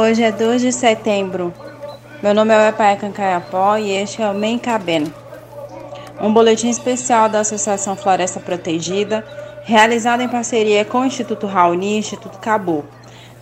[0.00, 1.52] Hoje é 2 de setembro.
[2.22, 5.12] Meu nome é Epaia Cancaiapó e este é o Mencaben,
[6.20, 9.26] um boletim especial da Associação Floresta Protegida,
[9.64, 12.84] realizado em parceria com o Instituto Raoni e Instituto Cabu.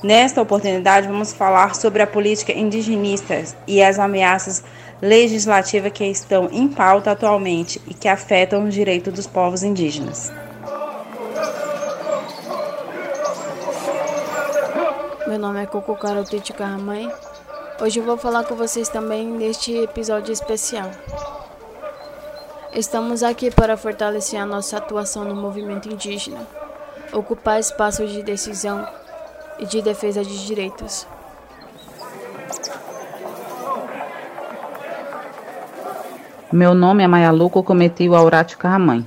[0.03, 4.65] Nesta oportunidade, vamos falar sobre a política indigenista e as ameaças
[5.03, 10.33] legislativas que estão em pauta atualmente e que afetam os direitos dos povos indígenas.
[15.37, 17.13] Meu nome é Coco Carotite Carramãe.
[17.79, 20.91] Hoje eu vou falar com vocês também neste episódio especial.
[22.73, 26.41] Estamos aqui para fortalecer a nossa atuação no movimento indígena,
[27.13, 28.89] ocupar espaços de decisão
[29.59, 31.07] e de defesa de direitos.
[36.51, 39.05] Meu nome é Maialuco Cometeu Auratio Carramãe.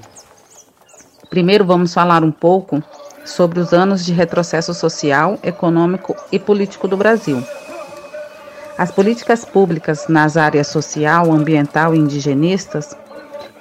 [1.27, 2.83] Primeiro vamos falar um pouco
[3.29, 7.43] sobre os anos de retrocesso social, econômico e político do Brasil.
[8.77, 12.95] As políticas públicas nas áreas social, ambiental e indigenistas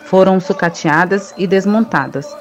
[0.07, 2.35] foram sucateadas e desmontadas,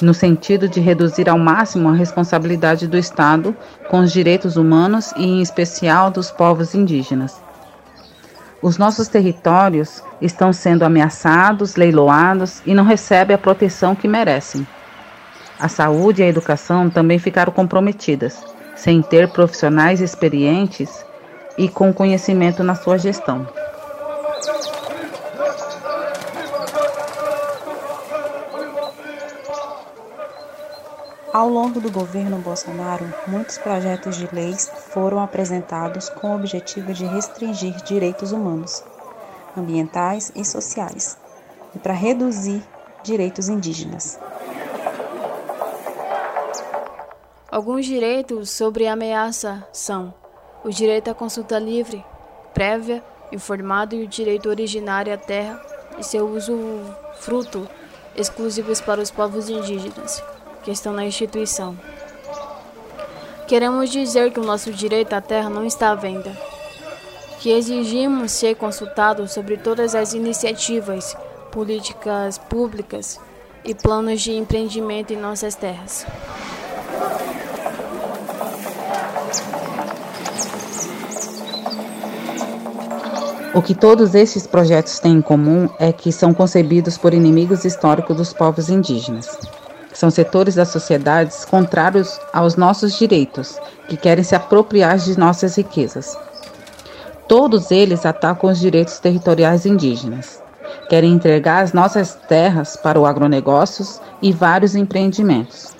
[0.00, 3.54] no sentido de reduzir ao máximo a responsabilidade do Estado
[3.88, 7.40] com os direitos humanos e, em especial, dos povos indígenas.
[8.62, 14.66] Os nossos territórios estão sendo ameaçados, leiloados e não recebem a proteção que merecem.
[15.62, 18.42] A saúde e a educação também ficaram comprometidas,
[18.74, 21.06] sem ter profissionais experientes
[21.56, 23.46] e com conhecimento na sua gestão.
[31.32, 37.04] Ao longo do governo Bolsonaro, muitos projetos de leis foram apresentados com o objetivo de
[37.04, 38.82] restringir direitos humanos,
[39.56, 41.16] ambientais e sociais,
[41.72, 42.64] e para reduzir
[43.04, 44.18] direitos indígenas.
[47.52, 50.14] Alguns direitos sobre ameaça são
[50.64, 52.02] o direito à consulta livre,
[52.54, 55.62] prévia, informado e o direito originário à terra
[55.98, 56.58] e seu uso
[57.16, 57.68] fruto
[58.16, 60.24] exclusivos para os povos indígenas
[60.62, 61.78] que estão na instituição.
[63.46, 66.34] Queremos dizer que o nosso direito à terra não está à venda,
[67.38, 71.14] que exigimos ser consultados sobre todas as iniciativas,
[71.50, 73.20] políticas públicas
[73.62, 76.06] e planos de empreendimento em nossas terras.
[83.54, 88.16] O que todos estes projetos têm em comum é que são concebidos por inimigos históricos
[88.16, 89.28] dos povos indígenas.
[89.92, 93.58] São setores das sociedades contrários aos nossos direitos,
[93.88, 96.16] que querem se apropriar de nossas riquezas.
[97.28, 100.42] Todos eles atacam os direitos territoriais indígenas.
[100.88, 105.74] Querem entregar as nossas terras para o agronegócios e vários empreendimentos.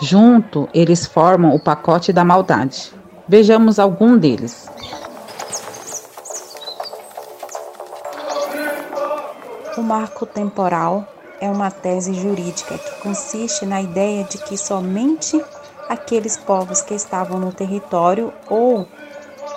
[0.00, 2.92] Junto, eles formam o pacote da maldade.
[3.28, 4.68] Vejamos algum deles.
[9.86, 11.06] Marco temporal
[11.40, 15.40] é uma tese jurídica que consiste na ideia de que somente
[15.88, 18.88] aqueles povos que estavam no território ou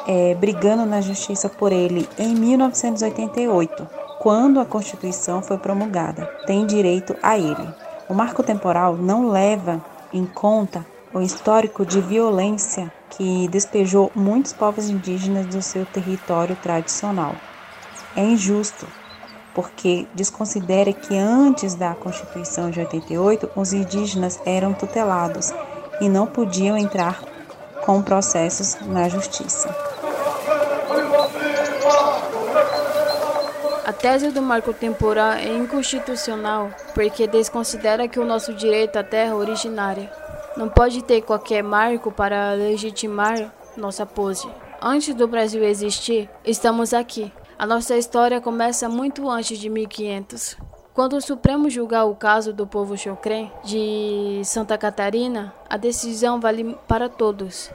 [0.05, 3.87] é, brigando na justiça por ele em 1988,
[4.19, 7.67] quando a Constituição foi promulgada, têm direito a ele.
[8.07, 14.89] O marco temporal não leva em conta o histórico de violência que despejou muitos povos
[14.89, 17.33] indígenas do seu território tradicional.
[18.15, 18.85] É injusto
[19.53, 25.51] porque desconsidera que antes da Constituição de 88 os indígenas eram tutelados
[25.99, 27.21] e não podiam entrar
[27.85, 29.73] com processos na justiça.
[33.85, 39.35] A tese do marco temporal é inconstitucional porque desconsidera que o nosso direito à terra
[39.35, 40.11] originária
[40.55, 44.47] não pode ter qualquer marco para legitimar nossa pose.
[44.81, 47.31] Antes do Brasil existir, estamos aqui.
[47.59, 50.55] A nossa história começa muito antes de 1500.
[50.93, 56.77] Quando o Supremo julgar o caso do povo Chocré de Santa Catarina, a decisão vale
[56.87, 57.69] para todos.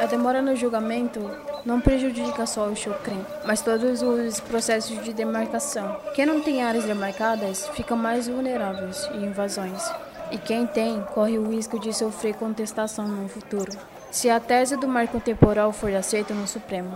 [0.00, 1.28] A demora no julgamento
[1.64, 5.96] não prejudica só o Chocré, mas todos os processos de demarcação.
[6.14, 9.82] Quem não tem áreas demarcadas fica mais vulneráveis em invasões,
[10.30, 14.88] e quem tem corre o risco de sofrer contestação no futuro se a tese do
[14.88, 16.90] marco temporal for aceita no Supremo.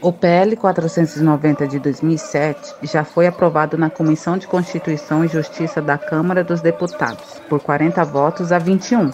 [0.00, 5.98] O PL 490 de 2007 já foi aprovado na Comissão de Constituição e Justiça da
[5.98, 9.10] Câmara dos Deputados, por 40 votos a 21.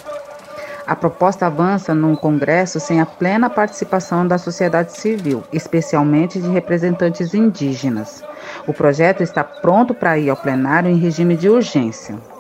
[0.86, 7.32] A proposta avança no Congresso sem a plena participação da sociedade civil, especialmente de representantes
[7.32, 8.22] indígenas.
[8.66, 12.35] O projeto está pronto para ir ao plenário em regime de urgência.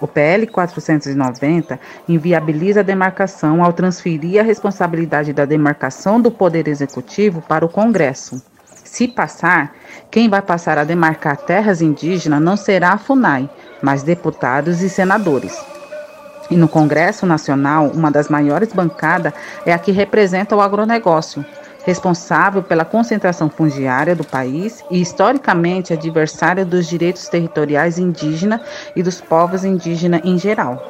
[0.00, 7.42] O PL 490 inviabiliza a demarcação ao transferir a responsabilidade da demarcação do Poder Executivo
[7.42, 8.42] para o Congresso.
[8.82, 9.74] Se passar,
[10.10, 13.48] quem vai passar a demarcar terras indígenas não será a FUNAI,
[13.82, 15.56] mas deputados e senadores.
[16.50, 19.32] E no Congresso Nacional, uma das maiores bancadas
[19.64, 21.44] é a que representa o agronegócio,
[21.84, 28.60] responsável pela concentração fundiária do país e historicamente adversária dos direitos territoriais indígenas
[28.94, 30.82] e dos povos indígenas em geral.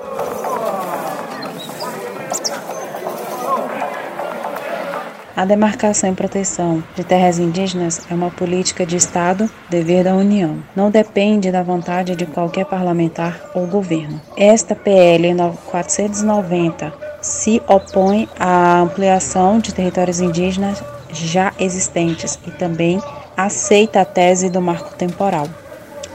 [5.41, 10.59] A demarcação e proteção de terras indígenas é uma política de Estado, dever da União.
[10.77, 14.21] Não depende da vontade de qualquer parlamentar ou governo.
[14.37, 15.35] Esta PL
[15.65, 20.83] 490 se opõe à ampliação de territórios indígenas
[21.13, 23.01] já existentes e também
[23.37, 25.49] aceita a tese do marco temporal.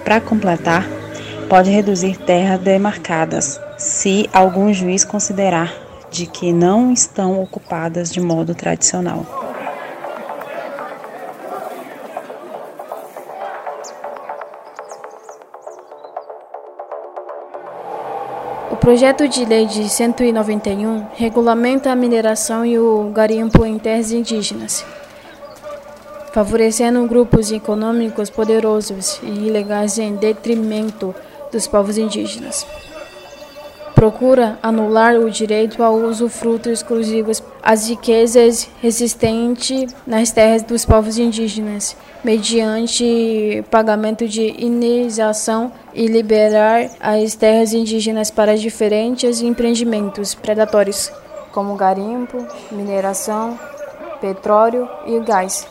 [0.04, 0.86] Para completar,
[1.50, 5.74] pode reduzir terras demarcadas, se algum juiz considerar
[6.10, 9.45] de que não estão ocupadas de modo tradicional.
[18.76, 24.86] O projeto de lei de 191 regulamenta a mineração e o garimpo em terras indígenas,
[26.34, 31.16] favorecendo grupos econômicos poderosos e ilegais em detrimento
[31.54, 32.68] dos povos indígenas.
[33.96, 37.32] Procura anular o direito ao usufruto exclusivo
[37.64, 41.96] às riquezas resistentes nas terras dos povos indígenas,
[42.26, 51.12] mediante pagamento de indenização e liberar as terras indígenas para diferentes empreendimentos predatórios,
[51.52, 53.60] como garimpo, mineração,
[54.20, 55.68] petróleo e gás.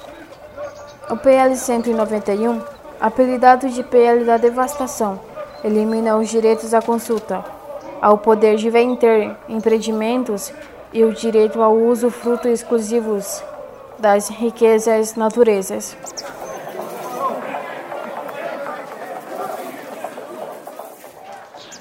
[1.11, 2.63] O PL 191,
[3.01, 5.19] apelidado de PL da devastação,
[5.65, 7.45] elimina os direitos à consulta,
[8.01, 10.53] ao poder de vender empreendimentos
[10.93, 13.43] e o direito ao uso fruto exclusivos
[13.99, 15.97] das riquezas naturezas.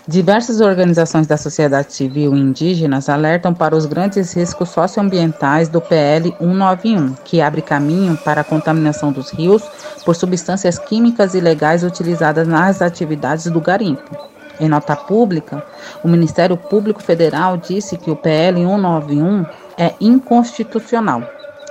[0.06, 7.14] Diversas organizações da sociedade civil indígenas alertam para os grandes riscos socioambientais do PL 191,
[7.24, 9.64] que abre caminho para a contaminação dos rios
[10.04, 14.18] por substâncias químicas ilegais utilizadas nas atividades do garimpo.
[14.60, 15.66] Em nota pública,
[16.04, 19.46] o Ministério Público Federal disse que o PL 191
[19.78, 21.24] é inconstitucional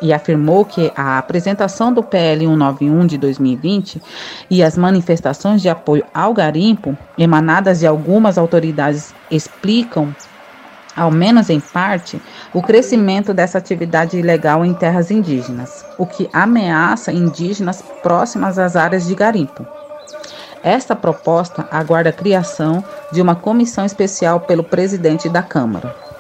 [0.03, 4.03] e afirmou que a apresentação do PL 191 de 2020
[4.51, 10.15] e as manifestações de apoio ao garimpo emanadas de algumas autoridades explicam,
[10.97, 12.21] ao menos em parte,
[12.53, 19.07] o crescimento dessa atividade ilegal em terras indígenas, o que ameaça indígenas próximas às áreas
[19.07, 19.67] de garimpo.
[20.63, 26.12] Esta proposta aguarda a criação de uma comissão especial pelo presidente da Câmara.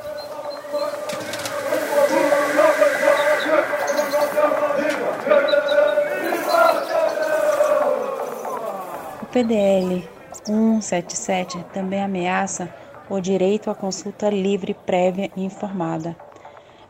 [9.32, 10.06] PDL
[10.44, 12.68] 177 também ameaça
[13.08, 16.14] o direito à consulta livre, prévia e informada,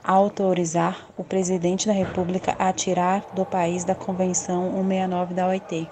[0.03, 5.89] a autorizar o presidente da República a tirar do país da Convenção 169 da OIT.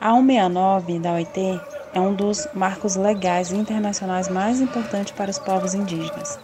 [0.00, 1.60] A 169 da OIT
[1.92, 6.38] é um dos marcos legais internacionais mais importantes para os povos indígenas.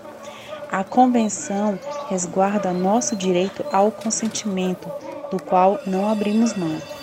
[0.68, 1.78] A convenção
[2.09, 4.90] resguarda nosso direito ao consentimento,
[5.30, 7.00] do qual não abrimos mão.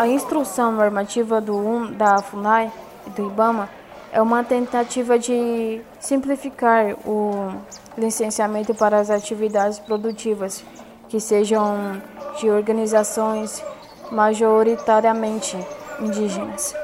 [0.00, 2.72] A instrução normativa do um da FUNAI
[3.06, 3.68] e do IBAMA
[4.10, 7.52] é uma tentativa de simplificar o
[7.98, 10.64] licenciamento para as atividades produtivas
[11.10, 12.00] que sejam
[12.38, 13.62] de organizações
[14.10, 15.54] majoritariamente
[16.00, 16.74] indígenas,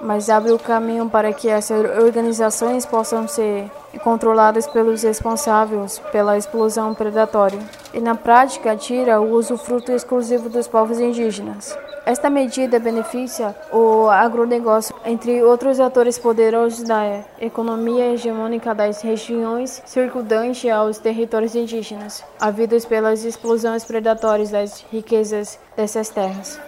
[0.00, 3.70] mas abre o caminho para que essas organizações possam ser
[4.02, 7.58] controladas pelos responsáveis pela explosão predatória
[7.92, 11.76] e na prática tira o usufruto exclusivo dos povos indígenas.
[12.06, 20.70] Esta medida beneficia o agronegócio, entre outros atores poderosos da economia hegemônica das regiões circundantes
[20.70, 26.67] aos territórios indígenas, havidos pelas explosões predatórias das riquezas dessas terras.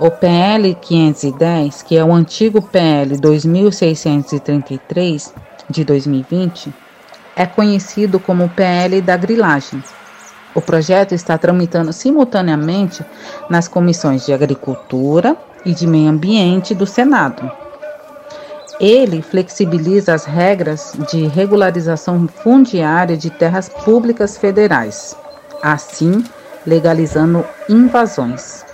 [0.00, 5.34] O PL 510, que é o antigo PL 2633
[5.68, 6.72] de 2020,
[7.34, 9.82] é conhecido como PL da grilagem.
[10.54, 13.04] O projeto está tramitando simultaneamente
[13.50, 17.50] nas comissões de Agricultura e de Meio Ambiente do Senado.
[18.78, 25.16] Ele flexibiliza as regras de regularização fundiária de terras públicas federais,
[25.60, 26.22] assim
[26.64, 28.67] legalizando invasões.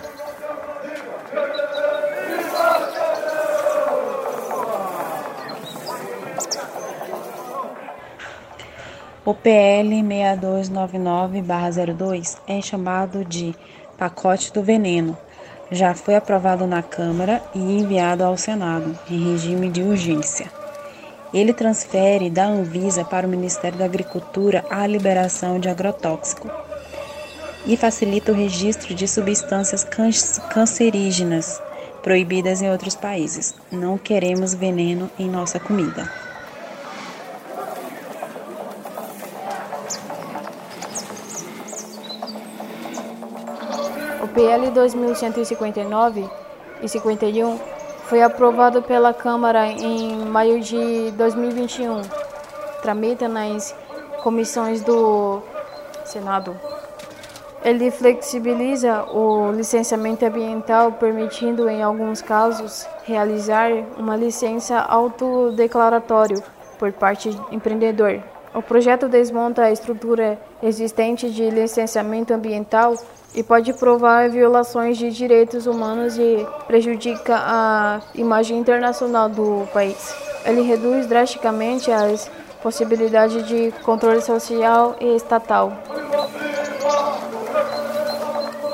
[9.26, 13.54] O PL 6299-02 é chamado de
[13.96, 15.16] pacote do veneno.
[15.70, 20.52] Já foi aprovado na Câmara e enviado ao Senado, em regime de urgência.
[21.32, 26.50] Ele transfere da Anvisa para o Ministério da Agricultura a liberação de agrotóxico
[27.64, 29.86] e facilita o registro de substâncias
[30.50, 31.62] cancerígenas
[32.02, 33.54] proibidas em outros países.
[33.72, 36.23] Não queremos veneno em nossa comida.
[44.34, 46.28] PL 2159
[46.82, 47.56] e 51
[48.06, 52.02] foi aprovado pela Câmara em maio de 2021.
[52.82, 53.74] Tramita nas
[54.24, 55.40] comissões do
[56.04, 56.56] Senado.
[57.64, 66.42] Ele flexibiliza o licenciamento ambiental, permitindo, em alguns casos, realizar uma licença autodeclaratório
[66.78, 68.20] por parte do empreendedor.
[68.52, 72.94] O projeto desmonta a estrutura existente de licenciamento ambiental
[73.34, 80.14] e pode provar violações de direitos humanos e prejudica a imagem internacional do país.
[80.44, 82.30] Ele reduz drasticamente as
[82.62, 85.72] possibilidades de controle social e estatal.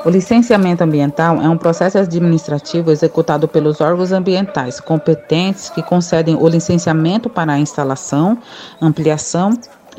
[0.03, 6.47] O licenciamento ambiental é um processo administrativo executado pelos órgãos ambientais competentes que concedem o
[6.47, 8.37] licenciamento para a instalação,
[8.81, 9.51] ampliação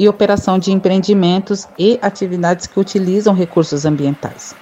[0.02, 4.52] e operação de empreendimentos e atividades que utilizam recursos ambientais.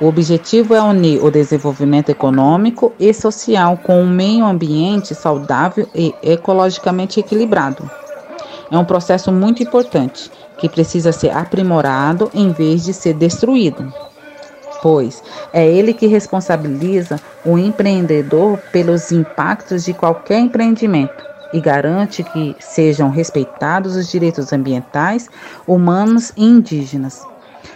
[0.00, 6.14] O objetivo é unir o desenvolvimento econômico e social com um meio ambiente saudável e
[6.22, 7.88] ecologicamente equilibrado.
[8.70, 13.92] É um processo muito importante que precisa ser aprimorado em vez de ser destruído,
[14.80, 15.22] pois
[15.52, 23.10] é ele que responsabiliza o empreendedor pelos impactos de qualquer empreendimento e garante que sejam
[23.10, 25.28] respeitados os direitos ambientais,
[25.66, 27.26] humanos e indígenas,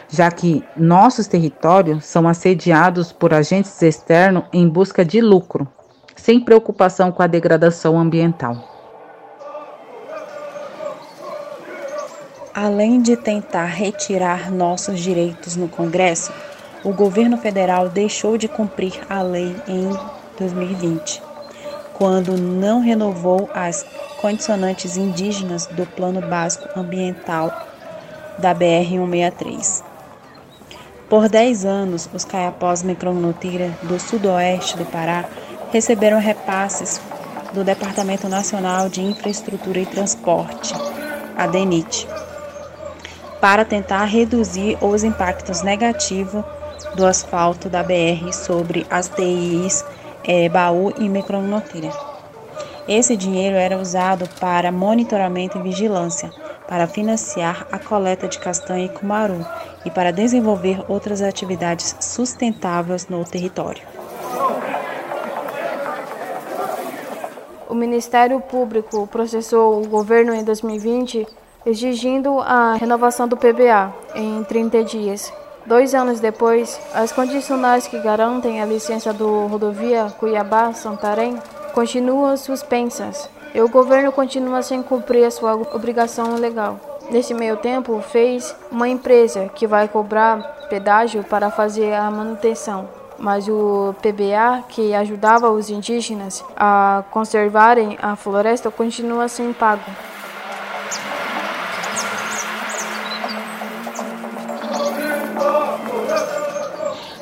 [0.08, 5.68] já que nossos territórios são assediados por agentes externos em busca de lucro,
[6.16, 8.68] sem preocupação com a degradação ambiental.
[12.52, 16.32] Além de tentar retirar nossos direitos no Congresso,
[16.82, 19.88] o governo federal deixou de cumprir a lei em
[20.38, 21.29] 2020
[22.00, 23.84] quando não renovou as
[24.22, 27.52] condicionantes indígenas do Plano Básico Ambiental
[28.38, 29.82] da BR-163.
[31.10, 35.26] Por 10 anos, os caiapós micronutira do sudoeste do Pará
[35.70, 36.98] receberam repasses
[37.52, 40.72] do Departamento Nacional de Infraestrutura e Transporte,
[41.36, 42.08] a DENIT,
[43.42, 46.42] para tentar reduzir os impactos negativos
[46.96, 49.84] do asfalto da BR sobre as TIs
[50.24, 51.92] é, baú e micronotilha.
[52.88, 56.30] Esse dinheiro era usado para monitoramento e vigilância,
[56.68, 59.44] para financiar a coleta de castanha e cumaru
[59.84, 63.82] e para desenvolver outras atividades sustentáveis no território.
[67.68, 71.26] O Ministério Público processou o governo em 2020
[71.64, 75.32] exigindo a renovação do PBA em 30 dias,
[75.66, 81.38] Dois anos depois, as condicionais que garantem a licença do rodovia Cuiabá-Santarém
[81.74, 86.78] continuam suspensas e o governo continua sem cumprir a sua obrigação legal.
[87.10, 92.88] Nesse meio tempo, fez uma empresa que vai cobrar pedágio para fazer a manutenção,
[93.18, 99.82] mas o PBA, que ajudava os indígenas a conservarem a floresta, continua sem pago.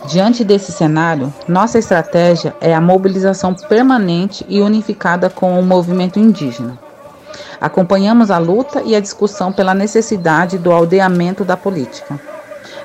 [0.09, 6.79] Diante desse cenário, nossa estratégia é a mobilização permanente e unificada com o movimento indígena.
[7.61, 12.19] Acompanhamos a luta e a discussão pela necessidade do aldeamento da política,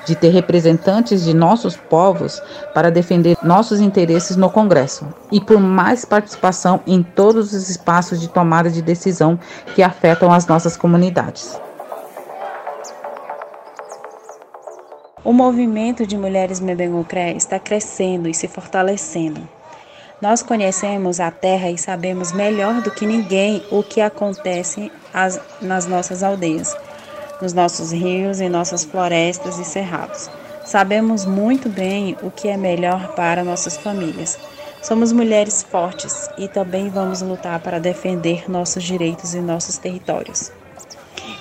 [0.05, 2.41] de ter representantes de nossos povos
[2.73, 8.27] para defender nossos interesses no Congresso e por mais participação em todos os espaços de
[8.27, 9.39] tomada de decisão
[9.73, 11.57] que afetam as nossas comunidades.
[15.25, 19.47] O movimento de mulheres Mebengocré está crescendo e se fortalecendo.
[20.21, 25.85] Nós conhecemos a terra e sabemos melhor do que ninguém o que acontece as, nas
[25.85, 26.75] nossas aldeias,
[27.41, 30.29] nos nossos rios, em nossas florestas e cerrados.
[30.65, 34.37] Sabemos muito bem o que é melhor para nossas famílias.
[34.81, 40.51] Somos mulheres fortes e também vamos lutar para defender nossos direitos e nossos territórios.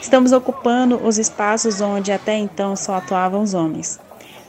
[0.02, 4.00] Estamos ocupando os espaços onde até então só atuavam os homens.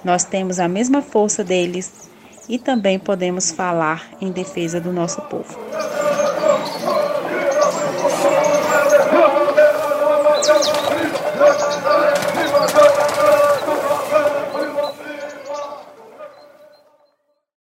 [0.03, 2.10] Nós temos a mesma força deles
[2.50, 5.57] e também podemos falar em defesa do nosso povo.